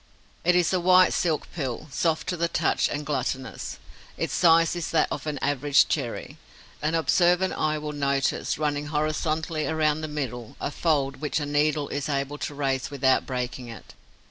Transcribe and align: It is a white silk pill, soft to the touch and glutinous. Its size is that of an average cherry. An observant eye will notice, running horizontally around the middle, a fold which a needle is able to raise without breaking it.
It 0.43 0.55
is 0.55 0.73
a 0.73 0.79
white 0.79 1.13
silk 1.13 1.47
pill, 1.53 1.87
soft 1.91 2.25
to 2.29 2.35
the 2.35 2.47
touch 2.47 2.89
and 2.89 3.05
glutinous. 3.05 3.77
Its 4.17 4.33
size 4.33 4.75
is 4.75 4.89
that 4.89 5.07
of 5.11 5.27
an 5.27 5.37
average 5.43 5.87
cherry. 5.89 6.37
An 6.81 6.95
observant 6.95 7.53
eye 7.53 7.77
will 7.77 7.93
notice, 7.93 8.57
running 8.57 8.87
horizontally 8.87 9.67
around 9.67 10.01
the 10.01 10.07
middle, 10.07 10.55
a 10.59 10.71
fold 10.71 11.17
which 11.17 11.39
a 11.39 11.45
needle 11.45 11.87
is 11.89 12.09
able 12.09 12.39
to 12.39 12.55
raise 12.55 12.89
without 12.89 13.27
breaking 13.27 13.67
it. 13.67 13.93